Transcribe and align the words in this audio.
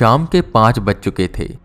शाम 0.00 0.26
के 0.26 0.40
पाँच 0.40 0.78
बज 0.78 0.94
चुके 0.94 1.30
थे। 1.38 1.58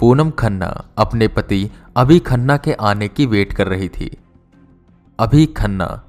पूनम 0.00 0.30
खन्ना 0.30 0.84
अपने 0.98 1.28
पति 1.28 1.70
अभी 1.96 2.18
खन्ना 2.18 2.56
के 2.56 2.72
आने 2.72 3.08
की 3.08 3.26
वेट 3.26 3.52
कर 3.52 3.66
रही 3.66 3.88
थी। 3.88 4.16
अभी 5.18 5.46
खन्ना 5.46 6.02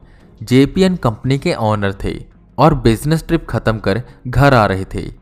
जेपीएन 0.43 0.95
कंपनी 0.95 1.38
के 1.38 1.54
ऑनर 1.54 1.93
थे 2.04 2.25
और 2.57 2.73
बिज़नेस 2.73 3.27
ट्रिप 3.27 3.47
खत्म 3.50 3.79
कर 3.79 4.04
घर 4.27 4.54
आ 4.54 4.66
रहे 4.66 4.86
थे। 4.86 5.13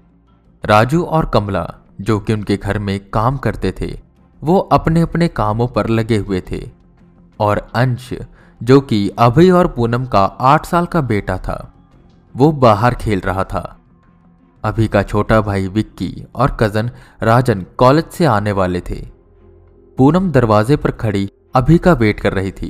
राजू 0.65 1.03
और 1.03 1.25
कमला, 1.25 1.75
जो 2.01 2.19
कि 2.19 2.33
उनके 2.33 2.57
घर 2.57 2.79
में 2.79 3.09
काम 3.09 3.37
करते 3.37 3.73
थे, 3.81 3.99
वो 4.43 4.57
अपने 4.57 5.01
अपने 5.01 5.27
कामों 5.27 5.67
पर 5.67 5.87
लगे 5.87 6.17
हुए 6.17 6.43
थे। 6.51 6.69
और 7.39 7.67
अंश, 7.75 8.13
जो 8.63 8.81
कि 8.81 9.09
अभय 9.09 9.49
और 9.49 9.67
पूनम 9.67 10.05
का 10.05 10.25
आठ 10.25 10.65
साल 10.65 10.85
का 10.85 11.01
बेटा 11.01 11.37
था, 11.37 11.73
वो 12.35 12.51
बाहर 12.51 12.95
खेल 12.95 13.19
रहा 13.19 13.43
था। 13.43 13.78
अभी 14.63 14.87
का 14.87 15.01
छोटा 15.03 15.39
भाई 15.41 15.67
विक्की 15.67 16.25
और 16.35 16.57
कज़न 16.59 16.89
राजन 17.23 17.65
कॉलेज 17.77 18.05
से 18.05 18.25
आने 18.25 18.51
वाले 18.51 18.81
थे। 18.81 18.99
पूनम 19.97 20.29
दरवाजे 20.31 20.75
पर 20.75 20.91
खड़ी 20.91 21.29
अभी 21.55 21.77
का 21.77 21.93
वेट 21.93 22.19
कर 22.19 22.33
रही 22.33 22.51
थी 22.51 22.69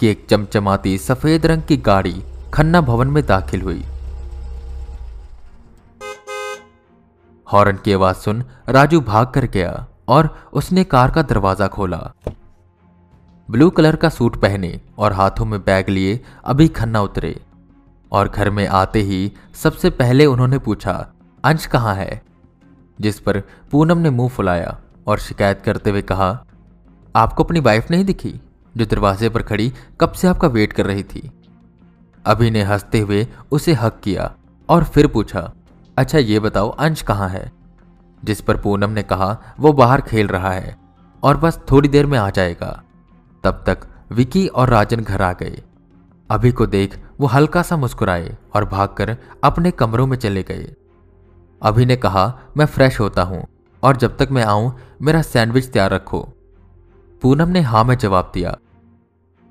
कि 0.00 0.08
एक 0.08 0.26
चमचमाती 0.30 0.96
सफ़ेद 0.98 1.46
रंग 1.46 1.62
की 1.62 1.76
गाड़ी 1.76 2.14
खन्ना 2.54 2.80
भवन 2.80 3.08
में 3.08 3.24
दाखिल 3.26 3.62
हुई। 3.62 3.82
हॉर्न 7.46 7.76
की 7.76 7.92
आवाज़ 7.92 8.16
सुन 8.16 8.44
राजू 8.68 9.00
भाग 9.02 9.26
कर 9.26 9.46
गया 9.46 9.86
और 10.08 10.34
उसने 10.52 10.84
कार 10.84 11.10
का 11.10 11.22
दरवाज़ा 11.22 11.68
खोला। 11.68 11.98
ब्लू 13.48 13.70
कलर 13.70 13.96
का 13.96 14.08
सूट 14.08 14.36
पहने 14.36 14.78
और 14.98 15.12
हाथों 15.12 15.44
में 15.44 15.60
बैग 15.60 15.88
लिए 15.88 16.20
अभी 16.44 16.68
खन्ना 16.70 17.02
उतरे। 17.02 17.40
और 18.12 18.28
घर 18.28 18.50
में 18.50 18.68
आते 18.68 19.00
ही 19.00 19.32
सबसे 19.54 19.90
पहले 19.90 20.26
उन्होंने 20.26 20.58
पूछा, 20.58 21.12
अंश 21.44 21.66
कहाँ 21.66 21.94
है? 21.94 22.22
जिस 23.00 23.20
पर 23.20 23.42
पूनम 23.70 23.98
ने 23.98 24.10
मुँह 24.10 24.28
फुलाया 24.28 24.78
और 25.06 25.18
शिकायत 25.18 25.62
करते 25.62 25.90
हुए 25.90 26.02
कहा, 26.02 26.44
आपको 27.16 27.44
अपनी 27.44 27.60
वाइफ 27.60 27.90
नहीं 27.90 28.04
दिखी, 28.04 28.40
जो 28.76 28.86
दरवाजे 28.86 29.28
पर 29.28 29.42
खड़ी 29.42 29.72
कब 30.00 30.12
से 30.12 30.28
आपका 30.28 30.48
वेट 30.48 30.72
कर 30.72 30.86
रही 30.86 31.02
थी? 31.02 31.30
अभी 32.26 32.50
ने 32.50 32.62
हँसते 32.62 33.00
हुए 33.00 33.28
उसे 33.52 33.72
हक 33.72 34.00
किया 34.04 34.34
और 34.68 34.84
फिर 34.84 35.06
पूछा 35.06 35.52
अच्छा 35.98 36.18
ये 36.18 36.40
बताओ, 36.40 36.68
अंश 36.68 37.02
कहाँ 37.02 37.28
है? 37.28 37.52
जिस 38.24 38.40
पर 38.40 38.56
पूनम 38.56 38.90
ने 38.90 39.02
कहा, 39.02 39.42
वो 39.60 39.72
बाहर 39.72 40.00
खेल 40.00 40.26
रहा 40.26 40.50
है 40.50 40.76
और 41.22 41.36
बस 41.36 41.60
थोड़ी 41.70 41.88
देर 41.88 42.06
में 42.06 42.18
आ 42.18 42.30
जाएगा। 42.30 42.82
तब 43.44 43.64
तक 43.66 43.78
विकी 44.12 44.46
और 44.46 44.68
राजन 44.68 45.00
घर 45.00 45.22
आ 45.22 45.32
गए। 45.32 45.62
अभी 46.32 46.50
को 46.52 46.66
देख 46.66 46.96
वो 47.20 47.26
हल्का 47.26 47.62
सा 47.62 47.76
मुस्कुराए 47.76 48.36
और 48.54 48.64
भागकर 48.64 49.16
अपने 49.44 49.70
कमरों 49.70 50.06
में 50.06 50.16
चले 50.16 50.42
गए। 50.42 50.72
अभी 51.62 51.86
ने 51.86 51.96
कहा, 51.96 52.40
मैं 52.56 52.66
फ्रेश 52.66 53.00
होता 53.00 53.22
हूँ 53.22 53.46
और 53.82 53.96
जब 53.96 54.16
तक 54.16 54.28
मैं 54.30 54.44
आऊँ, 54.44 54.72
मेरा 55.02 55.22
सैंडविच 55.22 55.66
तैयार 55.66 55.90
रखो। 55.90 56.20
पूनम 57.22 57.48
ने 57.48 57.60
हाँ 57.60 57.84
में 57.84 57.96
जवाब 57.98 58.30
दिया। 58.34 58.56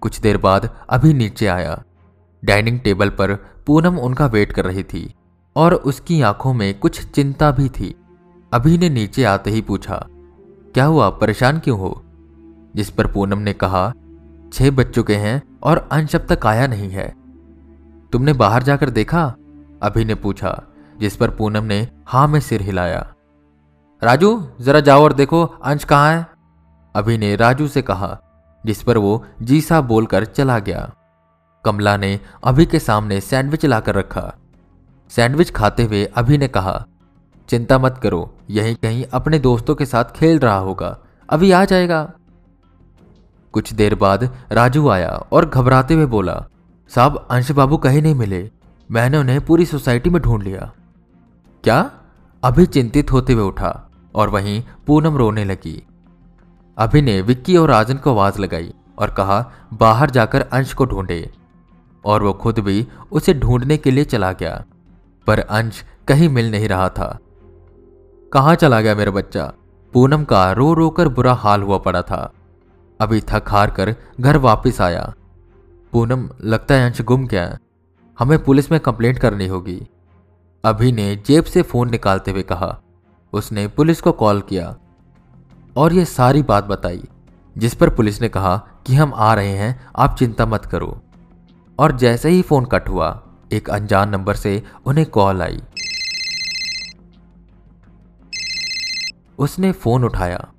कुछ 0.01 0.19
देर 0.19 0.37
बाद 0.37 0.69
अभी 0.89 1.13
नीचे 1.13 1.47
आया। 1.47 1.83
डाइनिंग 2.43 2.79
टेबल 2.79 3.09
पर 3.09 3.33
पूनम 3.65 3.97
उनका 3.97 4.25
वेट 4.25 4.51
कर 4.51 4.65
रही 4.65 4.83
थी 4.83 5.13
और 5.55 5.73
उसकी 5.73 6.21
आँखों 6.21 6.53
में 6.53 6.79
कुछ 6.79 7.01
चिंता 7.05 7.51
भी 7.51 7.69
थी। 7.69 7.95
अभी 8.51 8.77
ने 8.77 8.89
नीचे 8.89 9.23
आते 9.23 9.51
ही 9.51 9.61
पूछा, 9.61 10.05
क्या 10.73 10.85
हुआ? 10.85 11.09
परेशान 11.09 11.59
क्यों 11.59 11.79
हो? 11.79 12.01
जिस 12.75 12.89
पर 12.89 13.07
पूनम 13.07 13.37
ने 13.37 13.53
कहा, 13.53 13.91
छह 14.53 14.71
बज 14.71 14.91
चुके 14.91 15.15
हैं 15.15 15.50
और 15.63 15.89
अंश 15.91 16.15
अब 16.15 16.27
तक 16.31 16.45
आया 16.45 16.67
नहीं 16.67 16.89
है। 16.89 17.15
तुमने 18.11 18.33
बाहर 18.33 18.63
जाकर 18.63 18.89
देखा? 18.89 19.35
अभी 19.83 20.05
ने 20.05 20.15
पूछा, 20.15 20.63
जिस 20.99 21.15
पर 21.15 21.29
पूनम 21.29 21.63
ने 21.63 21.87
हाँ 22.07 22.27
में 22.27 22.39
सिर 22.39 22.61
हिलाया। 22.61 23.13
राजू, 24.03 24.47
जरा 24.61 24.79
जाओ 24.79 25.03
और 25.03 25.13
देखो, 25.13 25.43
अंश 25.43 25.83
कहाँ 25.83 26.13
है? 26.13 26.27
अभी 26.95 27.17
ने 27.17 27.35
राजू 27.35 27.67
से 27.67 27.81
कहा, 27.81 28.19
जिस 28.65 28.83
पर 28.83 28.97
वो 28.97 29.25
जी 29.41 29.61
साहब 29.61 29.83
बोलकर 29.83 30.25
चला 30.25 30.59
गया। 30.59 30.91
कमला 31.65 31.97
ने 31.97 32.19
अभी 32.43 32.65
के 32.65 32.79
सामने 32.79 33.21
सैंडविच 33.21 33.65
लाकर 33.65 33.95
रखा। 33.95 34.33
सैंडविच 35.09 35.51
खाते 35.51 35.83
हुए 35.83 36.05
अभी 36.05 36.37
ने 36.37 36.47
कहा, 36.47 36.85
चिंता 37.49 37.79
मत 37.79 37.99
करो, 38.03 38.33
यहीं 38.49 38.75
कहीं 38.75 39.05
अपने 39.13 39.39
दोस्तों 39.39 39.75
के 39.75 39.85
साथ 39.85 40.03
खेल 40.03 40.39
रहा 40.39 40.57
होगा। 40.57 40.97
अभी 41.29 41.51
आ 41.51 41.65
जाएगा। 41.65 42.11
कुछ 43.51 43.73
देर 43.73 43.95
बाद 43.95 44.37
राजू 44.51 44.89
आया 44.89 45.09
और 45.09 45.49
घबराते 45.49 45.93
हुए 45.93 46.05
बोला, 46.05 46.45
साहब 46.89 47.27
अंश 47.31 47.51
बाबू 47.51 47.77
कहीं 47.77 48.01
नहीं 48.01 48.15
मिले। 48.15 48.51
मैंने 48.91 49.17
उन्हें 49.17 49.45
पूरी 49.45 49.65
सोसाइटी 49.65 50.09
में 50.09 50.21
ढूंढ 50.21 50.43
लिया। 50.43 50.71
क्या? 51.63 51.91
अभी 52.43 52.65
चिंतित 52.65 53.11
होते 53.11 53.33
हुए 53.33 53.43
उठा 53.43 53.89
और 54.15 54.29
वहीं 54.29 54.63
पूनम 54.87 55.17
रोने 55.17 55.45
लगी। 55.45 55.87
अभी 56.77 57.01
ने 57.01 57.21
विक्की 57.21 57.57
और 57.57 57.69
राजन 57.69 57.97
को 57.97 58.11
आवाज़ 58.11 58.39
लगाई 58.39 58.73
और 58.97 59.09
कहा, 59.09 59.51
बाहर 59.73 60.09
जाकर 60.09 60.41
अंश 60.41 60.73
को 60.73 60.85
ढूंढे। 60.85 61.31
और 62.05 62.23
वो 62.23 62.33
खुद 62.33 62.59
भी 62.59 62.87
उसे 63.11 63.33
ढूँढने 63.33 63.77
के 63.77 63.91
लिए 63.91 64.03
चला 64.03 64.31
गया। 64.31 64.63
पर 65.27 65.39
अंश 65.39 65.83
कहीं 66.07 66.29
मिल 66.29 66.51
नहीं 66.51 66.67
रहा 66.67 66.89
था। 66.89 67.19
कहाँ 68.33 68.55
चला 68.55 68.81
गया 68.81 68.95
मेरा 68.95 69.11
बच्चा? 69.11 69.53
पूनम 69.93 70.23
का 70.23 70.51
रो 70.51 70.73
रो 70.73 70.89
कर 70.89 71.07
बुरा 71.07 71.33
हाल 71.33 71.61
हुआ 71.61 71.77
पड़ा 71.77 72.01
था। 72.01 72.33
अभी 73.01 73.21
थक 73.21 73.43
हार 73.47 73.71
कर 73.71 73.95
घर 74.19 74.37
वापस 74.37 74.81
आया। 74.81 75.13
पूनम 75.91 76.29
लगता 76.43 76.75
है 76.75 76.85
अंश 76.85 77.01
गुम 77.01 77.27
गया 77.27 77.57
हमें 78.19 78.43
पुलिस 78.43 78.71
में 78.71 78.79
कंप्लेंट 78.79 79.19
करनी 79.19 79.47
होगी। 79.47 79.87
अभी 80.65 80.91
ने 80.91 81.15
जेब 81.15 81.43
से 81.43 81.61
फ़ोन 81.61 81.91
निकालते 81.91 82.31
हुए 82.31 82.43
कहा। 82.43 82.81
उसने 83.33 83.67
पुलिस 83.67 84.01
को 84.01 84.11
कॉल 84.11 84.41
किया। 84.41 84.77
और 85.77 85.93
यह 85.93 86.05
सारी 86.05 86.43
बात 86.43 86.63
बताई, 86.63 87.03
जिस 87.57 87.75
पर 87.75 87.89
पुलिस 87.89 88.21
ने 88.21 88.29
कहा 88.29 88.57
कि 88.57 88.95
हम 88.95 89.13
आ 89.15 89.33
रहे 89.33 89.51
हैं, 89.51 89.87
आप 89.95 90.15
चिंता 90.19 90.45
मत 90.45 90.65
करो। 90.65 91.01
और 91.79 91.97
जैसे 91.97 92.29
ही 92.29 92.41
फ़ोन 92.41 92.65
कट 92.65 92.89
हुआ, 92.89 93.23
एक 93.53 93.69
अनजान 93.69 94.09
नंबर 94.09 94.35
से 94.35 94.63
उन्हें 94.85 95.05
कॉल 95.05 95.41
आई। 95.41 95.61
उसने 99.39 99.71
फ़ोन 99.71 100.03
उठाया। 100.03 100.51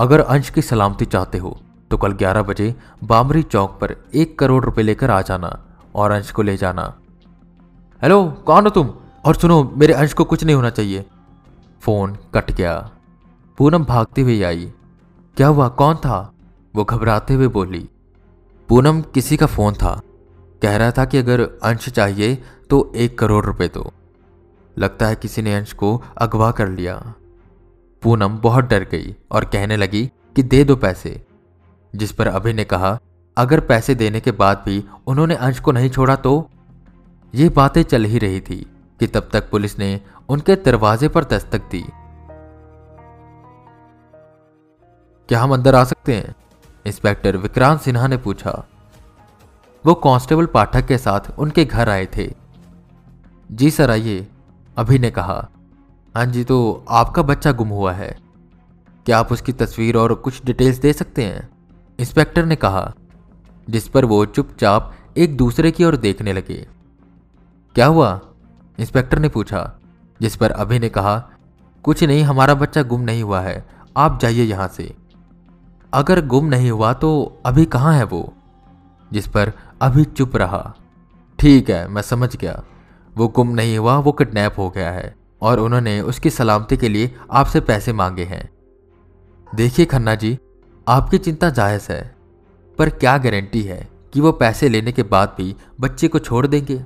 अगर 0.00 0.20
अंश 0.20 0.50
की 0.50 0.62
सलामती 0.62 1.04
चाहते 1.04 1.38
हो 1.38 1.60
तो 1.90 1.96
कल 1.96 2.12
11 2.12 2.42
बजे 2.42 2.74
बामरी 3.04 3.42
चौक 3.42 3.78
पर 3.80 3.96
एक 4.14 4.38
करोड़ 4.38 4.64
रुपए 4.64 4.82
लेकर 4.82 5.10
आ 5.10 5.22
जाना 5.22 5.66
और 5.94 6.10
अंश 6.10 6.30
को 6.30 6.42
ले 6.42 6.56
जाना। 6.56 6.94
हेलो, 8.02 8.30
कौन 8.30 8.64
हो 8.64 8.70
तुम? 8.70 8.90
और 9.24 9.34
सुनो, 9.34 9.74
मेरे 9.76 9.92
अंश 9.92 10.12
को 10.12 10.24
कुछ 10.24 10.44
नहीं 10.44 10.56
होना 10.56 10.70
चाहिए। 10.70 11.06
फ़ोन 11.80 12.18
कट 12.34 12.50
गया। 12.50 12.90
पूनम 13.58 13.84
भागती 13.84 14.22
हुई 14.22 14.42
आई। 14.42 14.72
क्या 15.36 15.46
हुआ? 15.46 15.68
कौन 15.68 15.96
था? 15.96 16.32
वो 16.76 16.84
घबराते 16.84 17.34
हुए 17.34 17.48
बोली। 17.48 17.88
पूनम 18.68 19.00
किसी 19.00 19.36
का 19.36 19.46
फ़ोन 19.46 19.74
था। 19.74 20.00
कह 20.62 20.76
रहा 20.76 20.90
था 20.90 21.04
कि 21.04 21.18
अगर 21.18 21.40
अंश 21.40 21.88
चाहिए 21.88 22.42
तो 22.70 22.92
एक 22.96 23.18
करोड़ 23.18 23.46
रुपए 23.46 23.68
दो। 23.68 23.92
लगता 24.78 25.06
है 25.06 25.16
किसी 25.16 25.42
ने 25.42 25.54
अंश 25.54 25.72
को 25.72 26.02
अगवा 26.18 26.50
कर 26.50 26.68
लिया। 26.68 27.14
पूनम 28.02 28.38
बहुत 28.38 28.64
डर 28.64 28.84
गई 28.90 29.16
और 29.30 29.44
कहने 29.44 29.76
लगी 29.76 30.10
कि 30.36 30.42
दे 30.42 30.64
दो 30.64 30.76
पैसे। 30.76 31.29
जिस 31.94 32.12
पर 32.12 32.26
अभय 32.26 32.52
ने 32.52 32.64
कहा, 32.64 32.98
अगर 33.36 33.60
पैसे 33.60 33.94
देने 33.94 34.20
के 34.20 34.30
बाद 34.30 34.62
भी 34.66 34.84
उन्होंने 35.06 35.34
अंश 35.34 35.60
को 35.60 35.72
नहीं 35.72 35.90
छोड़ा 35.90 36.16
तो? 36.16 36.50
ये 37.34 37.48
बातें 37.48 37.82
चल 37.82 38.04
ही 38.04 38.18
रही 38.18 38.40
थी 38.40 38.72
कि 39.00 39.06
तब 39.06 39.28
तक 39.32 39.50
पुलिस 39.50 39.78
ने 39.78 40.00
उनके 40.28 40.54
दरवाजे 40.54 41.08
पर 41.08 41.24
दस्तक 41.24 41.60
दी। 41.70 41.84
क्या 45.28 45.40
हम 45.40 45.52
अंदर 45.52 45.74
आ 45.74 45.84
सकते 45.84 46.14
हैं? 46.14 46.34
इंस्पेक्टर 46.86 47.36
विक्रांत 47.36 47.80
सिन्हा 47.80 48.06
ने 48.06 48.16
पूछा। 48.16 48.64
वो 49.86 49.94
कांस्टेबल 49.94 50.46
पाठक 50.46 50.86
के 50.86 50.98
साथ 50.98 51.20
उनके 51.38 51.64
घर 51.64 51.88
आए 51.88 52.08
थे। 52.16 52.34
जी 53.52 53.70
सर, 53.70 53.90
आइए 53.90 54.28
अभी 54.76 54.98
ने 54.98 55.10
कहा। 55.10 55.48
हाँ 56.16 56.26
जी 56.26 56.44
तो 56.44 56.84
आपका 56.88 57.22
बच्चा 57.22 57.52
गुम 57.52 57.68
हुआ 57.68 57.92
है। 57.92 58.18
क्या 59.06 59.18
आप 59.18 59.32
उसकी 59.32 59.52
तस्वीर 59.52 59.96
और 59.96 60.14
कुछ 60.14 60.44
डिटेल्स 60.44 60.76
दे 60.76 60.92
सकते 60.92 61.24
हैं? 61.24 61.48
इंस्पेक्टर 62.00 62.44
ने 62.44 62.56
कहा, 62.56 62.94
जिस 63.70 63.88
पर 63.88 64.04
वो 64.04 64.24
चुपचाप 64.26 64.94
एक 65.16 65.36
दूसरे 65.36 65.70
की 65.70 65.84
ओर 65.84 65.96
देखने 65.96 66.32
लगे। 66.32 66.68
क्या 67.74 67.86
हुआ? 67.86 68.20
इंस्पेक्टर 68.78 69.18
ने 69.18 69.28
पूछा, 69.28 69.78
जिस 70.20 70.36
पर 70.36 70.50
अभि 70.50 70.78
ने 70.78 70.88
कहा, 70.88 71.30
कुछ 71.82 72.04
नहीं, 72.04 72.22
हमारा 72.22 72.54
बच्चा 72.54 72.82
गुम 72.82 73.00
नहीं 73.00 73.22
हुआ 73.22 73.40
है, 73.40 73.66
आप 73.96 74.18
जाइए 74.22 74.44
यहाँ 74.44 74.68
से। 74.68 74.96
अगर 75.92 76.26
गुम 76.26 76.44
नहीं 76.46 76.70
हुआ 76.70 76.92
तो 76.92 77.40
अभी 77.46 77.64
कहाँ 77.64 77.94
है 77.94 78.04
वो? 78.04 78.32
जिस 79.12 79.28
पर 79.28 79.52
अभी 79.82 80.04
चुप 80.04 80.36
रहा। 80.36 80.74
ठीक 81.38 81.70
है, 81.70 81.88
मैं 81.88 82.02
समझ 82.02 82.36
गया। 82.36 82.62
वो 83.16 83.28
गुम 83.28 83.48
नहीं 83.48 83.78
हुआ, 83.78 83.96
वो 83.96 84.12
किडनैप 84.12 84.54
हो 84.58 84.70
गया 84.70 84.90
है, 84.90 85.16
और 85.42 85.60
उन्होंने 85.60 86.00
उसकी 86.00 86.30
सलामती 86.30 86.76
के 86.76 86.88
लिए 86.88 87.16
आपसे 87.32 87.60
पैसे 87.60 87.92
मांगे 87.92 88.24
हैं। 88.24 88.50
देखिए 89.54 89.86
खन्ना 89.86 90.14
जी 90.14 90.38
आपकी 90.90 91.18
चिंता 91.18 91.50
जायज़ 91.50 91.92
है, 91.92 92.16
पर 92.78 92.88
क्या 92.88 93.18
गारंटी 93.18 93.62
है 93.62 93.88
कि 94.12 94.20
वो 94.20 94.32
पैसे 94.32 94.68
लेने 94.68 94.92
के 94.92 95.02
बाद 95.02 95.34
भी 95.38 95.56
बच्चे 95.80 96.08
को 96.08 96.18
छोड़ 96.18 96.46
देंगे? 96.46 96.84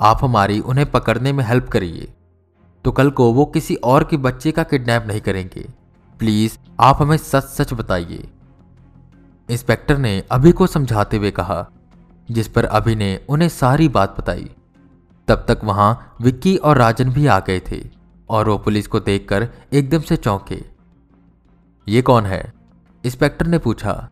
आप 0.00 0.18
हमारी 0.22 0.60
उन्हें 0.60 0.90
पकड़ने 0.90 1.32
में 1.32 1.44
हेल्प 1.44 1.68
करिए। 1.68 2.12
तो 2.84 2.92
कल 2.92 3.10
को 3.10 3.32
वो 3.32 3.44
किसी 3.44 3.74
और 3.74 4.04
के 4.04 4.16
बच्चे 4.16 4.52
का 4.52 4.62
किडनैप 4.62 5.04
नहीं 5.06 5.20
करेंगे। 5.20 5.68
प्लीज़ 6.18 6.58
आप 6.80 7.02
हमें 7.02 7.16
सच 7.16 7.44
सच 7.44 7.72
बताइए। 7.72 8.28
इंस्पेक्टर 9.50 9.98
ने 9.98 10.22
अभी 10.30 10.52
को 10.52 10.66
समझाते 10.66 11.16
हुए 11.16 11.30
कहा, 11.30 11.66
जिस 12.30 12.48
पर 12.48 12.64
अभी 12.64 12.94
ने 12.94 13.20
उन्हें 13.28 13.48
सारी 13.48 13.88
बात 13.88 14.20
बताई। 14.20 14.50
तब 15.28 15.44
तक 15.48 15.60
वहाँ 15.64 16.16
विक्की 16.20 16.56
और 16.56 16.78
राजन 16.78 17.10
भी 17.10 17.26
आ 17.26 17.38
गए 17.40 17.60
थे 17.70 17.88
और 18.30 18.48
वो 18.48 18.58
पुलिस 18.58 18.86
को 18.86 19.00
देखकर 19.00 19.48
एकदम 19.72 20.00
से 20.00 20.16
चौंके। 20.16 20.62
ये 21.88 22.02
कौन 22.02 22.26
है? 22.26 22.63
इंस्पेक्टर 23.04 23.46
ने 23.46 23.58
पूछा, 23.58 24.08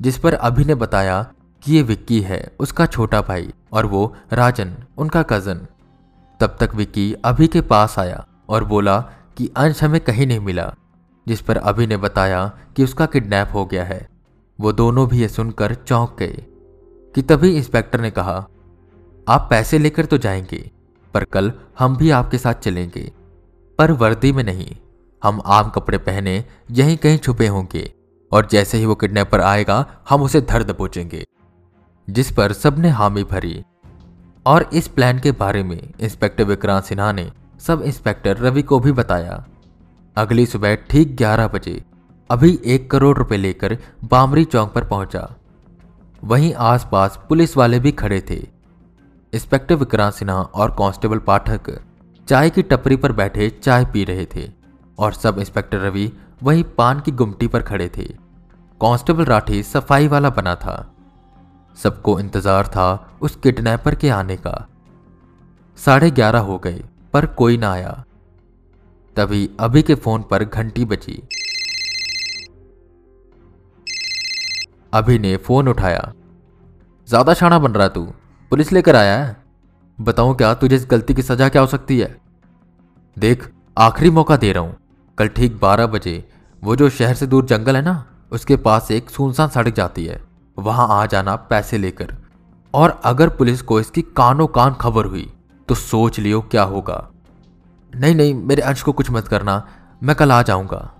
जिस 0.00 0.18
पर 0.18 0.34
अभी 0.34 0.64
ने 0.64 0.74
बताया 0.74 1.32
कि 1.62 1.72
ये 1.72 1.82
विक्की 1.82 2.20
है, 2.20 2.52
उसका 2.60 2.86
छोटा 2.86 3.20
भाई 3.20 3.52
और 3.72 3.86
वो 3.86 4.16
राजन, 4.32 4.74
उनका 4.98 5.22
कज़न 5.22 5.66
तब 6.40 6.56
तक 6.60 6.74
विक्की 6.74 7.12
अभी 7.24 7.46
के 7.46 7.60
पास 7.60 7.98
आया 7.98 8.26
और 8.48 8.64
बोला 8.64 9.00
कि 9.36 9.50
अंश 9.56 9.82
हमें 9.84 10.00
कहीं 10.00 10.26
नहीं 10.26 10.40
मिला, 10.40 10.74
जिस 11.28 11.40
पर 11.40 11.56
अभी 11.56 11.86
ने 11.86 11.96
बताया 11.96 12.58
कि 12.76 12.84
उसका 12.84 13.06
किडनैप 13.06 13.48
हो 13.54 13.64
गया 13.66 13.84
है। 13.84 14.08
वो 14.60 14.72
दोनों 14.72 15.08
भी 15.08 15.20
ये 15.20 15.28
सुनकर 15.28 15.74
चौंक 15.74 16.16
गए 16.18 16.46
कि 17.14 17.22
तभी 17.22 17.56
इंस्पेक्टर 17.56 18.00
ने 18.00 18.10
कहा, 18.10 18.46
आप 19.28 19.46
पैसे 19.50 19.78
लेकर 19.78 20.04
तो 20.04 20.18
जाएँगे, 20.18 20.70
पर 21.14 21.24
कल 21.24 21.52
हम 21.78 21.96
भी 21.96 22.10
आपके 22.10 22.38
साथ 22.38 22.54
चलेंगे। 22.54 23.12
पर 23.78 23.92
वर्दी 23.92 24.32
में 24.32 24.44
नहीं, 24.44 24.76
हम 25.24 25.42
आम 25.46 25.70
कपड़े 25.70 25.98
पहने 25.98 26.44
यहीं 26.70 26.96
कहीं 26.96 27.18
छुपे 27.18 27.46
होंगे। 27.46 27.99
और 28.32 28.48
जैसे 28.50 28.78
ही 28.78 28.86
वो 28.86 28.94
किडनैपर 28.94 29.40
आएगा, 29.40 29.86
हम 30.08 30.22
उसे 30.22 30.40
धर 30.40 30.62
दबोचेंगे, 30.62 31.24
जिस 32.10 32.32
पर 32.32 32.52
सबने 32.52 32.88
हामी 32.88 33.24
भरी। 33.24 33.64
और 34.46 34.70
इस 34.72 34.88
प्लान 34.88 35.18
के 35.18 35.32
बारे 35.32 35.62
में 35.62 35.92
इंस्पेक्टर 36.00 36.44
विक्रांत 36.44 36.84
सिन्हा 36.84 37.12
ने 37.12 37.32
सब 37.60 37.82
इंस्पेक्टर 37.82 38.36
रवि 38.36 38.62
को 38.62 38.80
भी 38.80 38.92
बताया। 38.92 39.46
अगली 40.16 40.46
सुबह 40.46 40.74
ठीक 40.74 41.16
11 41.16 41.48
बजे 41.48 41.84
अभी 42.30 42.60
एक 42.64 42.90
करोड़ 42.90 43.18
रुपए 43.18 43.36
लेकर 43.36 43.78
बामरी 44.04 44.44
चौक 44.44 44.72
पर 44.72 44.84
पहुँचा। 44.84 45.36
वहीं 46.24 46.54
आसपास 46.54 47.18
पुलिस 47.28 47.56
वाले 47.56 47.78
भी 47.80 47.92
खड़े 47.92 48.20
थे। 48.30 48.46
इंस्पेक्टर 49.32 49.74
विक्रांत 49.74 50.14
सिन्हा 50.14 50.36
और 50.36 50.70
कांस्टेबल 50.70 51.18
पाठक 51.18 51.80
चाय 52.28 52.50
की 52.50 52.62
टपरी 52.62 52.96
पर 52.96 53.12
बैठे 53.12 53.50
चाय 53.50 53.84
पी 53.84 54.04
रहे 54.04 54.26
थे 54.36 54.50
और 54.98 55.12
सब 55.12 55.38
इंस्पेक्टर 55.38 55.78
रवि 55.78 56.12
वहीं 56.42 56.64
पान 56.64 57.00
की 57.00 57.12
गुमटी 57.12 57.46
पर 57.48 57.62
खड़े 57.62 57.90
थे। 57.96 58.08
कांस्टेबल 58.80 59.24
राठी 59.24 59.62
सफ़ाई 59.62 60.08
वाला 60.08 60.30
बना 60.30 60.54
था। 60.54 60.74
सबको 61.76 62.18
इंतज़ार 62.20 62.66
था 62.66 63.16
उस 63.22 63.36
किडनैपर 63.36 63.94
के 63.94 64.08
आने 64.10 64.36
का। 64.36 64.54
साढ़े 65.78 66.10
ग्यारह 66.10 66.38
हो 66.40 66.58
गए, 66.58 66.82
पर 67.14 67.26
कोई 67.26 67.56
ना 67.56 67.72
आया। 67.72 67.92
तभी 69.16 69.48
अभी 69.60 69.82
के 69.82 69.94
फ़ोन 69.96 70.22
पर 70.22 70.44
घंटी 70.44 70.84
बची 70.84 71.22
अभी 74.92 75.18
ने 75.18 75.36
फ़ोन 75.38 75.68
उठाया। 75.68 76.12
ज़्यादा 77.08 77.34
शाना 77.34 77.58
बन 77.58 77.72
रहा 77.72 77.88
तू? 77.88 78.02
पुलिस 78.52 78.72
लेकर 78.72 78.96
आया 78.96 79.16
है? 79.18 79.36
बताऊँ 79.98 80.34
क्या 80.36 80.52
तुझे 80.54 80.76
इस 80.76 80.86
गलती 80.90 81.14
की 81.14 81.22
सजा 81.22 81.48
क्या 81.48 81.62
हो 81.62 81.68
सकती 81.68 81.98
है? 81.98 82.16
देख, 83.16 83.50
आखिरी 83.78 84.10
मौका 84.10 84.36
दे 84.36 84.52
रहा 84.52 84.62
हूँ। 84.62 84.76
कल 85.18 85.28
ठीक 85.28 85.58
बारह 85.60 85.86
बजे, 85.86 86.24
वो 86.62 86.76
जो 86.76 86.88
शहर 86.90 87.14
से 87.14 87.26
दूर 87.26 87.44
जंगल 87.46 87.76
है 87.76 87.82
ना 87.82 88.04
उसके 88.32 88.56
पास 88.56 88.90
एक 88.90 89.10
सुनसान 89.10 89.48
सड़क 89.48 89.74
जाती 89.74 90.04
है। 90.06 90.22
वहाँ 90.58 90.88
आ 90.90 91.06
जाना 91.06 91.36
पैसे 91.36 91.78
लेकर। 91.78 92.16
और 92.74 93.00
अगर 93.04 93.28
पुलिस 93.28 93.62
को 93.62 93.80
इसकी 93.80 94.02
कानों 94.02 94.46
कान 94.46 94.74
खबर 94.74 95.04
हुई 95.04 95.32
तो 95.68 95.74
सोच 95.74 96.18
लियो 96.20 96.40
क्या 96.40 96.62
होगा। 96.62 97.10
नहीं 97.96 98.14
नहीं, 98.14 98.34
मेरे 98.34 98.62
अंश 98.62 98.82
को 98.82 98.92
कुछ 98.92 99.10
मत 99.10 99.28
करना, 99.28 99.68
मैं 100.02 100.16
कल 100.16 100.32
आ 100.32 100.42
जाऊँगा। 100.42 100.90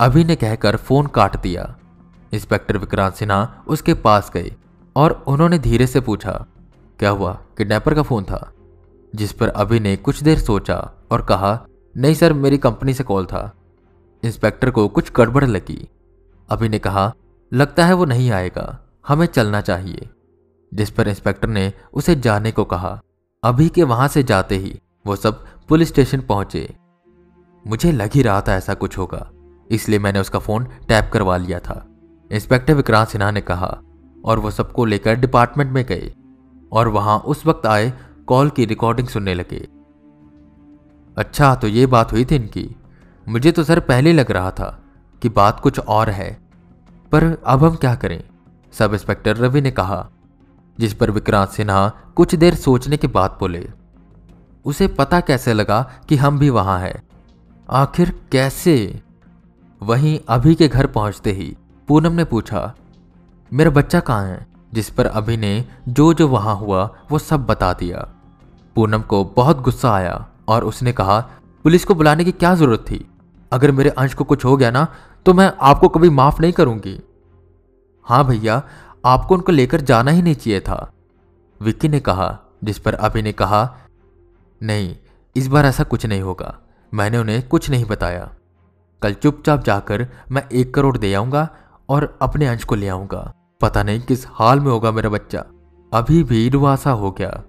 अभी 0.00 0.24
ने 0.24 0.36
कहकर 0.36 0.76
फ़ोन 0.76 1.06
काट 1.06 1.40
दिया। 1.40 1.76
इंस्पेक्टर 2.32 2.76
विक्रांत 2.76 3.14
सिन्हा 3.14 3.64
उसके 3.68 3.94
पास 3.94 4.30
गए 4.34 4.54
और 4.96 5.24
उन्होंने 5.26 5.58
धीरे 5.58 5.86
से 5.86 6.00
पूछा, 6.00 6.46
क्या 6.98 7.10
हुआ? 7.10 7.32
किडनैपर 7.58 7.94
का 7.94 8.02
फ़ोन 8.02 8.24
था? 8.24 8.52
जिस 9.14 9.32
पर 9.32 9.48
अभी 9.48 9.80
ने 9.80 9.96
कुछ 9.96 10.22
देर 10.22 10.38
सोचा 10.38 10.90
और 11.10 11.22
कहा, 11.22 11.64
नहीं 11.96 12.14
सर, 12.14 12.32
मेरी 12.32 12.58
कंपनी 12.58 12.94
से 12.94 13.04
कॉल 13.04 13.26
था। 13.26 13.52
इंस्पेक्टर 14.22 14.70
को 14.70 14.88
कुछ 14.88 15.12
गड़बड़ 15.12 15.44
लगी। 15.44 15.88
अभी 16.48 16.68
ने 16.68 16.78
कहा, 16.78 17.12
लगता 17.52 17.84
है 17.86 17.92
वो 17.92 18.04
नहीं 18.04 18.30
आएगा, 18.30 18.78
हमें 19.08 19.26
चलना 19.26 19.60
चाहिए। 19.60 20.08
जिस 20.72 20.90
पर 20.90 21.08
इंस्पेक्टर 21.08 21.48
ने 21.48 21.72
उसे 21.92 22.14
जाने 22.16 22.52
को 22.52 22.64
कहा, 22.64 23.00
अभी 23.42 23.68
के 23.68 23.82
वहाँ 23.82 24.08
से 24.08 24.22
जाते 24.22 24.56
ही 24.56 24.78
वो 25.06 25.16
सब 25.16 25.44
पुलिस 25.68 25.88
स्टेशन 25.88 26.20
पहुँचे। 26.20 26.68
मुझे 27.66 27.92
लग 27.92 28.10
ही 28.14 28.22
रहा 28.22 28.40
था 28.40 28.54
ऐसा 28.54 28.74
कुछ 28.74 28.98
होगा, 28.98 29.30
इसलिए 29.70 29.98
मैंने 29.98 30.20
उसका 30.20 30.38
फ़ोन 30.38 30.64
टैप 30.88 31.10
करवा 31.12 31.36
लिया 31.36 31.58
था। 31.60 31.84
इंस्पेक्टर 32.30 32.74
विक्रांत 32.74 33.08
सिन्हा 33.08 33.30
ने 33.30 33.40
कहा, 33.40 33.78
और 34.24 34.38
वो 34.38 34.50
सबको 34.50 34.84
लेकर 34.84 35.14
डिपार्टमेंट 35.14 35.72
में 35.72 35.84
गए, 35.84 36.12
और 36.72 36.88
वहाँ 36.88 37.18
उस 37.18 37.46
वक्त 37.46 37.66
आए 37.66 37.92
कॉल 38.26 38.50
की 38.50 38.64
रिकॉर्डिंग 38.64 39.08
सुनने 39.08 39.34
लगे। 39.34 39.66
अच्छा 41.16 41.54
तो 41.54 41.66
ये 41.66 41.86
बात 41.86 42.12
हुई 42.12 42.24
थी 42.24 42.36
इनकी। 42.36 42.68
मुझे 43.26 43.52
तो 43.52 43.64
सर 43.64 43.80
पहले 43.80 44.12
लग 44.12 44.30
रहा 44.30 44.50
था 44.50 44.84
कि 45.22 45.28
बात 45.28 45.60
कुछ 45.60 45.78
और 45.78 46.10
है। 46.10 46.38
पर 47.12 47.24
अब 47.46 47.64
हम 47.64 47.76
क्या 47.76 47.94
करें? 47.94 48.24
सब 48.72 48.92
इंस्पेक्टर 48.92 49.36
रवि 49.36 49.60
ने 49.60 49.70
कहा, 49.70 50.08
जिस 50.78 50.94
पर 50.94 51.10
विक्रांत 51.10 51.48
सिन्हा 51.48 51.88
कुछ 52.16 52.34
देर 52.34 52.54
सोचने 52.54 52.96
के 52.96 53.06
बाद 53.06 53.36
बोले, 53.40 53.70
उसे 54.64 54.88
पता 54.88 55.20
कैसे 55.20 55.52
लगा 55.52 55.82
कि 56.08 56.16
हम 56.16 56.38
भी 56.38 56.50
वहाँ 56.50 56.78
हैं? 56.80 57.02
आखिर 57.70 58.20
कैसे? 58.32 59.02
वहीं 59.82 60.20
अभी 60.28 60.54
के 60.54 60.68
घर 60.68 60.86
पहुँचते 60.86 61.32
ही 61.32 61.56
पूनम 61.88 62.12
ने 62.12 62.24
पूछा, 62.24 62.74
मेरा 63.52 63.70
बच्चा 63.70 64.00
कहाँ 64.00 64.26
है? 64.26 64.46
जिस 64.74 64.90
पर 64.90 65.06
अभी 65.06 65.36
ने 65.36 65.64
जो 65.88 66.14
जो 66.14 66.28
वहाँ 66.28 66.56
हुआ, 66.56 66.90
वो 67.10 67.18
सब 67.18 67.46
बता 67.46 67.72
दिया। 67.72 68.08
पूनम 68.74 69.00
को 69.02 69.24
बहुत 69.24 69.60
गुस्सा 69.60 69.92
आया 69.92 70.28
और 70.48 70.64
उसने 70.64 70.92
कहा, 70.92 71.20
पुलिस 71.64 71.84
को 71.84 71.94
बुलाने 71.94 72.24
की 72.24 72.32
क्या 72.32 72.54
ज़रूरत 72.54 72.80
थी? 72.80 73.10
अगर 73.52 73.72
मेरे 73.72 73.90
अंश 73.90 74.14
को 74.14 74.24
कुछ 74.24 74.44
हो 74.44 74.56
गया 74.56 74.70
ना 74.70 74.86
तो 75.26 75.34
मैं 75.34 75.52
आपको 75.60 75.88
कभी 75.88 76.10
माफ़ 76.10 76.40
नहीं 76.40 76.52
करूँगी। 76.52 77.00
हाँ 78.04 78.26
भैया, 78.26 78.62
आपको 79.04 79.34
उनको 79.34 79.52
लेकर 79.52 79.80
जाना 79.80 80.10
ही 80.10 80.22
नहीं 80.22 80.34
चाहिए 80.34 80.60
था। 80.60 80.92
विक्की 81.62 81.88
ने 81.88 82.00
कहा, 82.00 82.38
जिस 82.64 82.78
पर 82.78 82.94
अभी 82.94 83.22
ने 83.22 83.32
कहा, 83.32 83.76
नहीं, 84.62 84.96
इस 85.36 85.48
बार 85.48 85.66
ऐसा 85.66 85.84
कुछ 85.84 86.06
नहीं 86.06 86.20
होगा। 86.20 86.58
मैंने 86.94 87.18
उन्हें 87.18 87.48
कुछ 87.48 87.70
नहीं 87.70 87.84
बताया। 87.84 88.34
कल 89.02 89.14
चुपचाप 89.14 89.64
जाकर 89.64 90.08
मैं 90.30 90.48
एक 90.52 90.74
करोड़ 90.74 90.98
दे 90.98 91.14
आऊँगा 91.14 91.48
और 91.88 92.18
अपने 92.22 92.46
अंश 92.46 92.64
को 92.64 92.74
ले 92.74 92.88
आऊँगा। 92.88 93.32
पता 93.60 93.82
नहीं 93.82 94.00
किस 94.00 94.26
हाल 94.28 94.60
में 94.60 94.70
होगा 94.72 94.90
मेरा 94.90 95.10
बच्चा। 95.10 95.44
अभी 95.92 96.22
भी 96.22 96.48
रुआसा 96.48 96.90
हो 96.90 97.10
गया। 97.10 97.42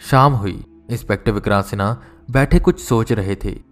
शाम 0.00 0.32
हुई। 0.32 0.64
इंस्पेक्टर 0.90 1.32
विक्रांत 1.32 1.64
सिन्हा 1.64 1.96
बैठे 2.30 2.60
कुछ 2.60 2.80
सोच 2.80 3.12
रहे 3.12 3.36
थे। 3.36 3.65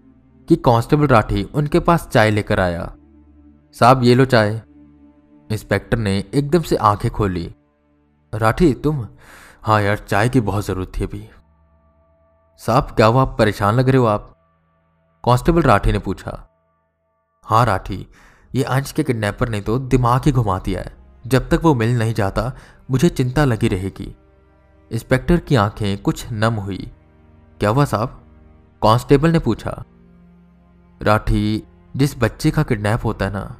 कि 0.48 0.56
कांस्टेबल 0.56 1.06
राठी 1.06 1.42
उनके 1.42 1.80
पास 1.80 2.08
चाय 2.08 2.30
लेकर 2.30 2.60
आया। 2.60 2.94
साहब, 3.74 4.02
ये 4.02 4.14
लो 4.14 4.24
चाय। 4.24 4.62
इंस्पेक्टर 5.52 5.98
ने 5.98 6.24
एकदम 6.34 6.62
से 6.62 6.76
आँखें 6.76 7.10
खोली। 7.10 7.54
राठी, 8.34 8.74
तुम? 8.74 9.08
हाँ 9.62 9.82
यार, 9.82 9.96
चाय 9.96 10.28
की 10.28 10.40
बहुत 10.40 10.66
ज़रूरत 10.66 10.92
थी 10.98 11.04
अभी। 11.04 11.28
साहब, 12.58 12.84
क्या 12.84 13.06
हुआ 13.06 13.24
परेशान 13.24 13.74
लग 13.74 13.88
रहे 13.88 13.98
हो 13.98 14.04
आप? 14.04 14.30
कांस्टेबल 15.24 15.62
राठी 15.62 15.92
ने 15.92 15.98
पूछा। 15.98 16.48
हाँ 17.44 17.66
राठी, 17.66 18.08
ये 18.54 18.62
अंश 18.62 18.92
के 18.92 19.02
किडनैपर 19.02 19.48
ने 19.48 19.60
तो 19.60 19.78
दिमाग 19.78 20.22
ही 20.26 20.32
घुमा 20.32 20.58
दिया 20.58 20.80
है। 20.80 20.96
जब 21.26 21.48
तक 21.48 21.60
वो 21.62 21.74
मिल 21.74 21.98
नहीं 21.98 22.14
जाता, 22.14 22.52
मुझे 22.90 23.08
चिंता 23.08 23.44
लगी 23.44 23.68
रहेगी। 23.68 24.16
इंस्पेक्टर 24.92 25.36
की 25.36 25.56
आँखें 25.56 26.02
कुछ 26.02 26.32
नम 26.32 26.54
हुई। 26.54 26.92
क्या 27.60 27.70
हुआ 27.70 27.84
साहब? 27.84 28.24
कांस्टेबल 28.82 29.30
ने 29.30 29.38
पूछा। 29.38 29.84
राठी, 31.04 31.62
जिस 31.94 32.16
बच्चे 32.18 32.50
का 32.50 32.62
किडनैप 32.62 33.04
होता 33.04 33.25
है 33.25 33.32
ना, 33.32 33.56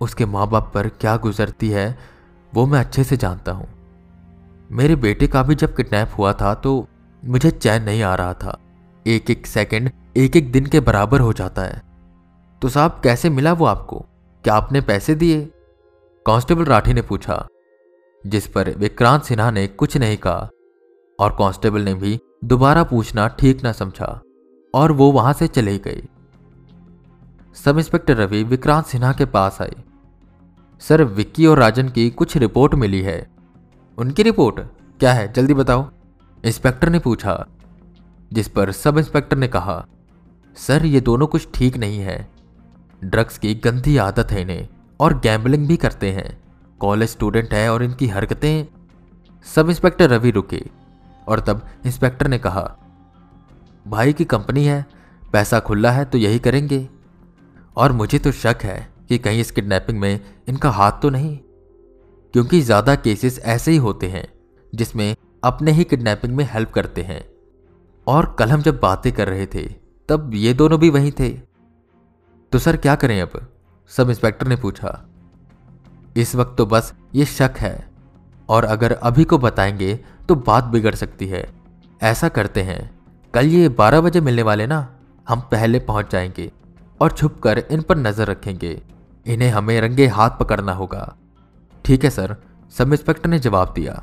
उसके 0.00 0.26
माँ 0.26 0.48
बाप 0.48 0.70
पर 0.74 0.88
क्या 0.90 1.16
गुजरती 1.16 1.68
है, 1.68 1.98
वो 2.52 2.66
मैं 2.66 2.80
अच्छे 2.80 3.04
से 3.04 3.16
जानता 3.16 3.52
हूँ। 3.52 3.68
मेरे 4.70 4.96
बेटे 4.96 5.26
का 5.26 5.42
भी 5.42 5.54
जब 5.54 5.74
किडनैप 5.76 6.10
हुआ 6.18 6.32
था 6.32 6.52
तो 6.54 6.86
मुझे 7.22 7.50
चैन 7.50 7.82
नहीं 7.82 8.02
आ 8.02 8.14
रहा 8.14 8.34
था। 8.34 8.58
एक 9.06 9.30
एक 9.30 9.46
सेकंड 9.46 9.90
एक 10.16 10.36
एक 10.36 10.50
दिन 10.52 10.66
के 10.66 10.80
बराबर 10.80 11.20
हो 11.20 11.32
जाता 11.32 11.62
है। 11.62 11.80
तो 12.62 12.68
साहब, 12.68 13.00
कैसे 13.04 13.30
मिला 13.30 13.52
वो 13.52 13.64
आपको? 13.64 14.04
क्या 14.44 14.54
आपने 14.54 14.80
पैसे 14.80 15.14
दिए? 15.14 15.40
कांस्टेबल 16.26 16.64
राठी 16.64 16.92
ने 16.94 17.02
पूछा, 17.02 17.46
जिस 18.24 18.46
पर 18.46 18.70
विक्रांत 18.70 19.22
सिन्हा 19.22 19.50
ने 19.50 19.66
कुछ 19.66 19.96
नहीं 19.96 20.16
कहा, 20.16 20.48
और 21.18 21.36
कांस्टेबल 21.38 21.80
ने 21.80 21.94
भी 21.94 22.18
दोबारा 22.44 22.82
पूछना 22.84 23.26
ठीक 23.30 23.62
ना 23.64 23.72
समझा, 23.72 24.20
और 24.74 24.92
वो 24.92 25.10
वहाँ 25.12 25.32
से 25.32 25.46
चले 25.48 25.78
गए। 25.78 26.02
सब 27.56 27.78
इंस्पेक्टर 27.78 28.16
रवि 28.16 28.42
विक्रांत 28.44 28.86
सिन्हा 28.86 29.12
के 29.12 29.24
पास 29.24 29.58
आए। 29.62 29.74
सर 30.82 31.02
विक्की 31.04 31.46
और 31.46 31.58
राजन 31.58 31.88
की 31.88 32.08
कुछ 32.10 32.36
रिपोर्ट 32.36 32.74
मिली 32.74 33.00
है। 33.00 33.26
उनकी 33.98 34.22
रिपोर्ट? 34.22 34.60
क्या 35.00 35.12
है? 35.12 35.32
जल्दी 35.32 35.54
बताओ। 35.54 35.88
इंस्पेक्टर 36.44 36.88
ने 36.88 36.98
पूछा, 36.98 37.44
जिस 38.32 38.48
पर 38.48 38.72
सब 38.72 38.98
इंस्पेक्टर 38.98 39.36
ने 39.36 39.48
कहा, 39.48 39.84
सर, 40.56 40.86
ये 40.86 41.00
दोनों 41.00 41.26
कुछ 41.26 41.48
ठीक 41.54 41.76
नहीं 41.76 41.98
है। 41.98 42.28
ड्रग्स 43.02 43.38
की 43.38 43.54
गंदी 43.54 43.96
आदत 43.96 44.32
है 44.32 44.40
इन्हें 44.42 44.68
और 45.00 45.18
गैम्बलिंग 45.18 45.66
भी 45.68 45.76
करते 45.76 46.10
हैं। 46.12 46.38
कॉलेज 46.80 47.08
स्टूडेंट 47.08 47.54
है 47.54 47.68
और 47.72 47.82
इनकी 47.82 48.06
हरकतें 48.06 48.66
सब 49.46 49.70
इंस्पेक्टर 49.70 50.10
रवि 50.10 50.30
रुके 50.30 50.62
और 51.28 51.40
तब 51.40 51.66
इंस्पेक्टर 51.86 52.28
ने 52.28 52.38
कहा, 52.38 52.64
भाई 53.86 54.12
की 54.12 54.24
कंपनी 54.24 54.64
है, 54.64 54.84
पैसा 55.32 55.60
खुला 55.60 55.90
है 55.90 56.04
तो 56.04 56.18
यही 56.18 56.38
करेंगे। 56.38 56.88
और 57.76 57.92
मुझे 57.92 58.18
तो 58.18 58.32
शक 58.32 58.56
है 58.62 58.92
कि 59.08 59.18
कहीं 59.18 59.40
इस 59.40 59.50
किडनैपिंग 59.50 59.98
में 59.98 60.20
इनका 60.48 60.70
हाथ 60.70 60.92
तो 60.92 61.10
नहीं। 61.10 61.38
क्योंकि 62.34 62.60
ज़्यादा 62.60 62.94
केसेस 62.94 63.38
ऐसे 63.38 63.70
ही 63.70 63.76
होते 63.76 64.06
हैं, 64.06 64.28
जिसमें 64.74 65.16
अपने 65.44 65.72
ही 65.72 65.84
किडनैपिंग 65.84 66.36
में 66.36 66.44
हेल्प 66.52 66.70
करते 66.70 67.02
हैं। 67.02 67.24
और 68.06 68.36
कल 68.38 68.50
हम 68.50 68.62
जब 68.62 68.80
बातें 68.80 69.12
कर 69.12 69.28
रहे 69.28 69.46
थे, 69.46 69.62
तब 70.08 70.30
ये 70.34 70.54
दोनों 70.54 70.80
भी 70.80 70.90
वहीं 70.90 71.12
थे। 71.12 71.28
तो 72.52 72.58
सर, 72.58 72.76
क्या 72.76 72.94
करें 72.94 73.20
अब? 73.22 73.48
सब 73.88 74.10
इंस्पेक्टर 74.10 74.46
ने 74.46 74.56
पूछा। 74.56 75.06
इस 76.16 76.34
वक्त 76.34 76.54
तो 76.58 76.66
बस 76.66 76.94
ये 77.14 77.24
शक 77.24 77.54
है। 77.58 77.90
और 78.48 78.64
अगर 78.64 78.92
अभी 78.92 79.24
को 79.24 79.38
बताएँगे 79.38 80.00
तो 80.28 80.34
बात 80.34 80.64
बिगड़ 80.64 80.94
सकती 80.94 81.26
है। 81.26 81.48
ऐसा 82.02 82.28
करते 82.28 82.62
हैं। 82.62 83.00
कल 83.34 83.46
ये 83.46 83.68
बारह 83.68 84.00
बजे 84.00 84.20
मिलने 84.20 84.42
वाले 84.42 84.66
ना? 84.66 84.98
हम 85.28 85.40
पहले 85.40 85.78
पहुँच 85.78 86.12
जाएँगे। 86.12 86.50
और 87.02 87.12
छुपकर 87.12 87.58
इन 87.60 87.82
पर 87.82 87.96
नज़र 87.96 88.26
रखेंगे। 88.26 88.80
इन्हें 89.26 89.50
हमें 89.50 89.80
रंगे 89.80 90.06
हाथ 90.06 90.30
पकड़ना 90.40 90.72
होगा। 90.72 91.14
ठीक 91.84 92.04
है, 92.04 92.10
सर। 92.10 92.36
सब 92.74 92.92
इंस्पेक्टर 92.92 93.30
ने 93.30 93.38
जवाब 93.38 93.72
दिया। 93.76 94.02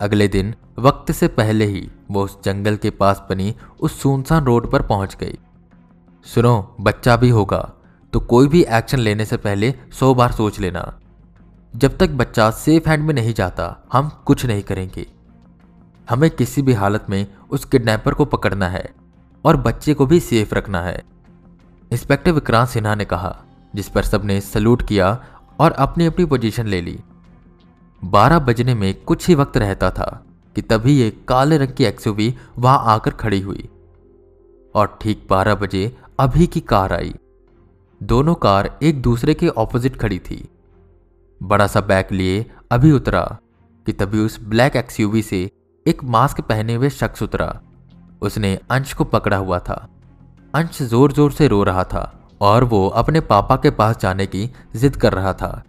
अगले 0.00 0.28
दिन, 0.28 0.54
वक्त 0.78 1.12
से 1.12 1.28
पहले 1.28 1.64
ही 1.64 1.88
वो 2.10 2.24
उस 2.24 2.36
जंगल 2.44 2.76
के 2.76 2.90
पास 2.90 3.22
बनी 3.30 3.54
उस 3.80 4.00
सुनसान 4.02 4.44
रोड 4.44 4.70
पर 4.70 4.82
पहुँच 4.82 5.16
गई। 5.16 5.38
सुनो, 6.26 6.76
बच्चा 6.80 7.16
भी 7.16 7.28
होगा 7.30 7.60
तो 8.12 8.20
कोई 8.20 8.48
भी 8.48 8.62
एक्शन 8.68 8.98
लेने 8.98 9.24
से 9.24 9.36
पहले 9.36 9.72
सौ 9.92 10.14
बार 10.14 10.32
सोच 10.32 10.60
लेना। 10.60 10.82
जब 11.74 11.96
तक 11.98 12.10
बच्चा 12.10 12.50
सेफ़ 12.50 12.88
हैंड 12.88 13.02
में 13.04 13.14
नहीं 13.14 13.34
जाता, 13.34 13.84
हम 13.92 14.08
कुछ 14.26 14.44
नहीं 14.46 14.62
करेंगे। 14.62 15.06
हमें 16.08 16.30
किसी 16.30 16.62
भी 16.62 16.72
हालत 16.72 17.06
में 17.10 17.26
उस 17.50 17.64
किडनैपर 17.64 18.14
को 18.14 18.24
पकड़ना 18.24 18.68
है। 18.68 18.88
और 19.44 19.56
बच्चे 19.56 19.94
को 19.94 20.06
भी 20.06 20.20
सेफ़ 20.20 20.54
रखना 20.54 20.82
है। 20.82 21.04
इंस्पेक्टर 21.92 22.30
विक्रांत 22.30 22.68
सिन्हा 22.68 22.94
ने 22.94 23.04
कहा, 23.04 23.44
जिस 23.74 23.88
पर 23.88 24.02
सबने 24.02 24.40
सल्यूट 24.40 24.82
किया 24.82 25.24
और 25.60 25.72
अपनी 25.72 26.06
अपनी 26.06 26.24
पोजीशन 26.24 26.66
ले 26.66 26.80
ली। 26.80 27.00
बारह 28.04 28.38
बजने 28.38 28.74
में 28.74 28.94
कुछ 28.94 29.28
ही 29.28 29.34
वक्त 29.34 29.56
रहता 29.56 29.90
था 29.90 30.24
कि 30.54 30.62
तभी 30.62 31.00
एक 31.00 31.28
काले 31.28 31.58
रंग 31.58 31.68
की 31.68 31.84
एक्सयूवी 31.84 32.34
वहाँ 32.58 32.82
आकर 32.84 33.10
खड़ी 33.10 33.40
हुई। 33.40 33.68
और 34.74 34.98
ठीक 35.00 35.26
बारह 35.30 35.54
बजे 35.54 35.96
अभी 36.20 36.46
की 36.46 36.60
कार 36.60 36.92
आई। 36.92 37.14
दोनों 38.02 38.34
कार 38.34 38.78
एक 38.82 39.02
दूसरे 39.02 39.34
के 39.34 39.48
ऑपोजिट 39.48 39.96
खड़ी 39.96 40.18
थी। 40.18 40.48
बड़ा 41.42 41.66
सा 41.66 41.80
बैग 41.80 42.06
लिए 42.12 42.50
अभी 42.70 42.92
उतरा 42.92 43.38
कि 43.86 43.92
तभी 43.92 44.18
उस 44.18 44.40
ब्लैक 44.40 44.76
एक्सयूवी 44.76 45.22
से 45.22 45.50
एक 45.86 46.04
मास्क 46.04 46.40
पहने 46.40 46.74
हुए 46.74 46.90
शख्स 46.90 47.22
उतरा। 47.22 47.60
उसने 48.22 48.58
अंश 48.70 48.92
को 48.92 49.04
पकड़ा 49.04 49.36
हुआ 49.36 49.58
था। 49.58 49.86
अंश 50.54 50.82
ज़ोर 50.82 51.12
ज़ोर 51.12 51.32
से 51.32 51.48
रो 51.48 51.62
रहा 51.62 51.84
था 51.84 52.12
और 52.40 52.64
वो 52.64 52.86
अपने 52.88 53.20
पापा 53.22 53.56
के 53.56 53.70
पास 53.72 53.98
जाने 53.98 54.26
की 54.26 54.50
जिद 54.76 54.96
कर 54.96 55.12
रहा 55.12 55.32
था। 55.32 55.62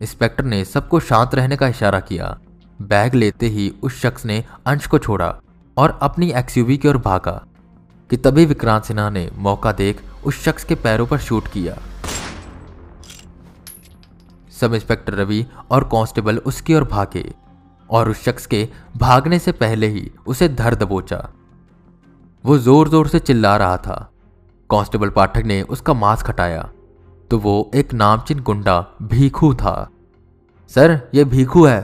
इंस्पेक्टर 0.00 0.44
ने 0.44 0.64
सबको 0.64 1.00
शांत 1.00 1.34
रहने 1.34 1.56
का 1.56 1.68
इशारा 1.68 2.00
किया। 2.00 2.36
बैग 2.80 3.14
लेते 3.14 3.46
ही 3.46 3.68
उस 3.82 4.00
शख्स 4.02 4.24
ने 4.26 4.42
अंश 4.66 4.86
को 4.86 4.98
छोड़ा 4.98 5.34
और 5.76 5.98
अपनी 6.02 6.30
एक्सयूवी 6.32 6.76
की 6.76 6.88
ओर 6.88 6.96
भागा 6.98 7.40
कि 8.10 8.16
तभी 8.16 8.44
विक्रांत 8.46 8.84
सिन्हा 8.84 9.08
ने 9.10 9.28
मौका 9.38 9.72
देख 9.72 10.02
उस 10.24 10.42
शख्स 10.44 10.64
के 10.64 10.74
पैरों 10.76 11.06
पर 11.06 11.18
शूट 11.18 11.48
किया। 11.48 11.76
सब 14.52 14.74
इंस्पेक्टर 14.74 15.14
रवि 15.14 15.44
और 15.70 15.84
कांस्टेबल 15.84 16.38
उसकी 16.46 16.74
ओर 16.74 16.84
भागे 16.84 17.24
और 17.90 18.08
उस 18.10 18.24
शख्स 18.24 18.46
के 18.46 18.68
भागने 18.96 19.38
से 19.38 19.52
पहले 19.54 19.88
ही 19.88 20.10
उसे 20.26 20.48
धर 20.50 20.74
दबोचा। 20.74 21.18
वो 22.44 22.58
ज़ोर 22.58 22.88
ज़ोर 22.88 23.08
से 23.08 23.18
चिल्ला 23.18 23.56
रहा 23.56 23.76
था। 23.76 24.10
कांस्टेबल 24.70 25.10
पाठक 25.10 25.44
ने 25.44 25.62
उसका 25.62 25.94
मास्क 25.94 26.28
हटाया 26.28 26.68
तो 27.30 27.38
वो 27.38 27.70
एक 27.74 27.92
नामचिन 27.94 28.40
गुंडा, 28.40 28.86
भीखू 29.02 29.52
था। 29.54 29.90
सर, 30.70 31.00
ये 31.14 31.24
भीखू 31.24 31.64
है। 31.64 31.80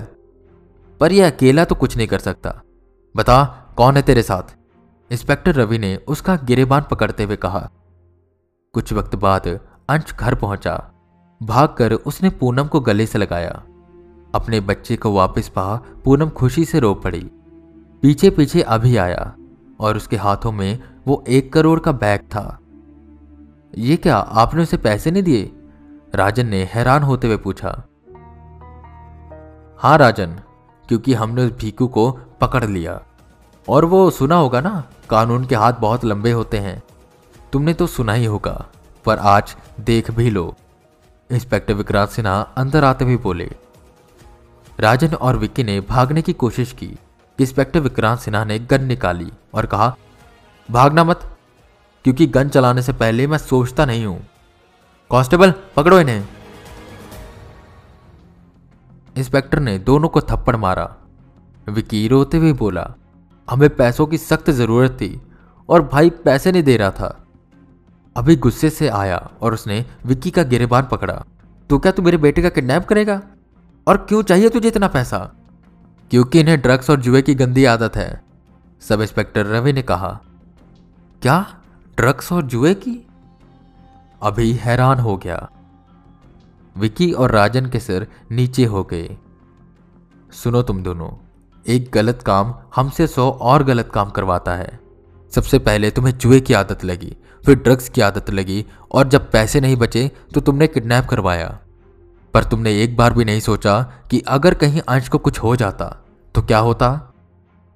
पर 1.01 1.13
यह 1.13 1.31
अकेला 1.31 1.65
तो 1.65 1.75
कुछ 1.75 1.97
नहीं 1.97 2.07
कर 2.09 2.19
सकता। 2.19 2.61
बता, 3.15 3.45
कौन 3.77 3.97
है 3.97 4.03
तेरे 4.03 4.23
साथ? 4.23 4.57
इंस्पेक्टर 5.11 5.55
रवि 5.55 5.79
ने 5.79 5.97
उसका 6.09 6.37
गिरेबान 6.37 6.85
पकड़ते 6.91 7.25
हुए 7.25 7.37
कहा। 7.37 7.69
कुछ 8.75 8.93
वक्त 8.93 9.15
बाद 9.17 9.49
अंश 9.89 10.15
घर 10.15 10.35
पहुँचा। 10.35 10.77
भागकर 11.41 11.93
उसने 11.93 12.31
पूनम 12.31 12.67
को 12.67 12.81
गले 12.81 13.07
से 13.07 13.19
लगाया। 13.19 13.63
अपने 14.35 14.61
बच्चे 14.61 14.97
को 14.97 15.13
वापस 15.13 15.49
पा 15.49 15.75
पूनम 16.05 16.29
खुशी 16.29 16.65
से 16.65 16.81
रो 16.81 16.95
पड़ी। 16.95 17.25
पीछे 18.03 18.31
पीछे 18.31 18.63
अभी 18.63 18.97
आया। 18.97 19.35
और 19.81 19.97
उसके 19.97 20.17
हाथों 20.17 20.53
में 20.53 20.79
वो 21.07 21.25
एक 21.29 21.53
करोड़ 21.53 21.81
का 21.81 21.93
बैग 21.93 22.21
था। 22.21 22.59
ये 23.79 23.97
क्या 23.97 24.17
आपने 24.17 24.63
उसे 24.63 24.77
पैसे 24.77 25.11
नहीं 25.11 25.23
दिए? 25.23 25.53
राजन 26.15 26.47
ने 26.47 26.65
हैरान 26.65 27.03
होते 27.03 27.27
हुए 27.27 27.37
पूछा। 27.37 27.83
हाँ 29.79 29.99
राजन, 29.99 30.41
क्योंकि 30.89 31.15
हमने 31.15 31.45
उस 31.45 31.53
भीकू 31.53 31.87
को 31.87 32.11
पकड़ 32.41 32.65
लिया। 32.65 33.03
और 33.69 33.85
वो 33.85 34.11
सुना 34.11 34.37
होगा 34.37 34.61
ना, 34.61 34.85
कानून 35.11 35.45
के 35.45 35.55
हाथ 35.55 35.73
बहुत 35.73 36.05
लंबे 36.05 36.33
होते 36.33 36.59
हैं। 36.59 36.83
तुमने 37.53 37.75
तो 37.75 37.87
सुना 37.87 38.13
ही 38.13 38.25
होगा, 38.25 38.67
पर 39.05 39.19
आज 39.19 39.57
देख 39.81 40.11
भी 40.11 40.31
लो। 40.31 40.55
इंस्पेक्टर 41.31 41.75
विक्रांत 41.75 42.09
सिन्हा 42.09 42.41
अंदर 42.41 42.85
आते 42.85 43.05
हुए 43.05 43.17
बोले। 43.17 43.51
राजन 44.81 45.15
और 45.15 45.37
विक्की 45.37 45.65
ने 45.65 45.81
भागने 45.81 46.23
की 46.23 46.33
कोशिश 46.33 46.73
की 47.39 47.45
इंस्पेक्टर 47.45 47.81
विक्रांत 47.81 48.19
सिन्हा 48.19 48.45
ने 48.45 48.59
गन 48.59 48.85
निकाली 48.85 49.33
और 49.55 49.67
कहा, 49.67 49.97
भागना 50.71 51.05
मत, 51.05 51.37
क्योंकि 52.05 52.27
गन 52.27 52.49
चलाने 52.49 52.83
से 52.83 52.93
पहले 52.93 53.27
मैं 53.27 53.39
सोचता 53.39 53.85
नहीं 53.85 54.07
हूँ। 54.07 54.27
कांस्टेबल, 55.11 55.55
पकड़ो 55.77 56.01
इन्हें. 56.01 56.29
इंस्पेक्टर 59.17 59.59
ने 59.59 59.79
दोनों 59.79 60.09
को 60.09 60.21
थप्पड़ 60.21 60.57
मारा। 60.57 60.97
विकी 61.69 62.09
रोते 62.09 62.37
हुए 62.37 62.53
बोला, 62.53 62.95
हमें 63.51 63.77
पैसों 63.77 64.07
की 64.07 64.19
सख्त 64.19 64.51
ज़रूरत 64.51 64.91
थी 64.91 65.23
और 65.69 65.83
भाई 65.83 66.11
पैसे 66.11 66.53
नहीं 66.53 66.63
दे 66.63 66.77
रहा 66.77 66.91
था। 66.91 67.27
अभी 68.17 68.37
गुस्से 68.37 68.71
से 68.71 68.89
आया 68.89 69.31
और 69.41 69.55
उसने 69.55 69.85
विक्की 70.07 70.31
का 70.31 70.43
गिरेबान 70.43 70.85
पकड़ा। 70.85 71.25
तो 71.71 71.79
क्या 71.79 71.93
तू 71.93 72.03
मेरे 72.03 72.17
बेटे 72.17 72.43
का 72.43 72.49
किडनैप 72.49 72.85
करेगा? 72.85 73.23
और 73.89 73.97
क्यों 73.97 74.23
चाहिए 74.23 74.49
तुझे 74.49 74.69
इतना 74.69 74.89
पैसा? 74.89 75.33
क्योंकि 76.11 76.41
इन्हें 76.41 76.61
ड्रग्स 76.61 76.91
और 76.91 77.01
जुए 77.01 77.23
की 77.23 77.35
गंदी 77.35 77.65
आदत 77.65 77.97
है, 77.97 78.23
सब 78.81 79.01
इंस्पेक्टर 79.01 79.47
रवि 79.47 79.73
ने 79.73 79.83
कहा। 79.83 80.21
क्या? 81.23 81.55
ड्रग्स 81.97 82.33
और 82.33 82.43
जुए 82.43 82.75
की? 82.75 83.07
अभी 84.23 84.53
हैरान 84.53 84.99
हो 84.99 85.17
गया। 85.17 85.49
विकी 86.77 87.13
और 87.13 87.31
राजन 87.31 87.67
के 87.67 87.81
सिर 87.81 88.07
नीचे 88.31 88.65
हो 88.65 88.85
गए। 88.85 89.17
सुनो 90.33 90.63
तुम 90.63 90.83
दोनों, 90.83 91.11
एक 91.67 91.91
गलत 91.95 92.23
काम 92.27 92.55
हमसे 92.77 93.07
सौ 93.07 93.31
और 93.31 93.65
गलत 93.65 93.91
काम 93.95 94.11
करवाता 94.11 94.55
है। 94.55 94.81
सबसे 95.33 95.59
पहले 95.59 95.91
तुम्हें 95.91 96.19
जुए 96.19 96.41
की 96.41 96.55
आदत 96.55 96.85
लगी, 96.85 97.17
फिर 97.45 97.57
ड्रग्स 97.57 97.89
की 97.89 98.01
आदत 98.01 98.31
लगी, 98.31 98.67
और 98.93 99.09
जब 99.09 99.31
पैसे 99.31 99.61
नहीं 99.61 99.77
बचे 99.77 100.11
तो 100.35 100.41
तुमने 100.41 100.67
किडनैप 100.67 101.07
करवाया। 101.07 101.59
पर 102.37 102.45
तुमने 102.45 102.73
एक 102.83 102.97
बार 102.97 103.13
भी 103.13 103.25
नहीं 103.25 103.41
सोचा 103.41 103.81
कि 104.11 104.21
अगर 104.29 104.55
कहीं 104.55 104.81
अंश 104.89 105.09
को 105.09 105.19
कुछ 105.19 105.39
हो 105.39 105.55
जाता 105.57 105.85
तो 106.35 106.43
क्या 106.43 106.59
होता? 106.61 106.89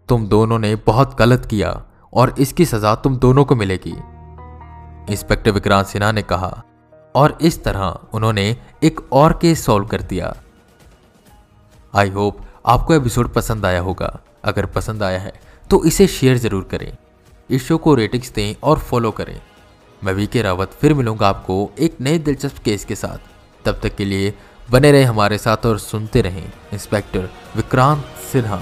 तुम 0.08 0.26
दोनों 0.28 0.58
ने 0.58 0.74
बहुत 0.86 1.16
गलत 1.18 1.46
किया 1.46 1.70
और 2.12 2.34
इसकी 2.38 2.64
सजा 2.66 2.94
तुम 2.94 3.16
दोनों 3.16 3.44
को 3.44 3.56
मिलेगी। 3.56 3.94
इंस्पेक्टर 5.12 5.50
विक्रांत 5.50 5.86
सिन्हा 5.86 6.10
ने 6.12 6.22
कहा, 6.24 6.62
और 7.14 7.38
इस 7.42 7.62
तरह 7.64 7.98
उन्होंने 8.14 8.44
एक 8.82 9.00
और 9.12 9.32
केस 9.42 9.64
सॉल्व 9.64 9.86
कर 9.86 10.02
दिया। 10.02 10.34
आई 11.94 12.10
होप 12.10 12.44
आपको 12.66 12.94
एपिसोड 12.94 13.32
पसंद 13.34 13.66
आया 13.66 13.80
होगा। 13.80 14.18
अगर 14.44 14.66
पसंद 14.68 15.02
आया 15.02 15.18
है 15.20 15.32
तो 15.70 15.84
इसे 15.84 16.06
शेयर 16.08 16.38
ज़रूर 16.38 16.68
करें, 16.70 16.92
इस 17.50 17.66
शो 17.66 17.78
को 17.78 17.94
रेटिंग्स 17.94 18.32
दें 18.32 18.54
और 18.62 18.78
फॉलो 18.80 19.10
करें। 19.12 19.40
मैं 20.02 20.12
वी 20.12 20.26
के 20.26 20.42
रावत 20.42 20.78
फिर 20.80 20.94
मिलूँगा 20.94 21.28
आपको 21.28 21.70
एक 21.78 21.96
नए 22.00 22.18
दिलचस्प 22.20 22.62
केस 22.64 22.84
के 22.84 22.94
साथ। 22.96 23.28
तब 23.64 23.80
तक 23.82 23.94
के 23.96 24.04
लिए 24.04 24.32
बने 24.70 24.90
रहे 24.92 25.04
हमारे 25.04 25.38
साथ 25.38 25.66
और 25.66 25.78
सुनते 25.78 26.20
रहें 26.22 26.52
इंस्पेक्टर 26.72 27.28
विक्रांत 27.56 28.04
सिन्हा। 28.32 28.60